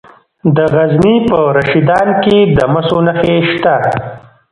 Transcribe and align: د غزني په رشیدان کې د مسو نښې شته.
د 0.55 0.57
غزني 0.73 1.15
په 1.29 1.37
رشیدان 1.57 2.09
کې 2.23 2.37
د 2.55 2.59
مسو 2.73 2.97
نښې 3.07 3.35
شته. 3.51 3.75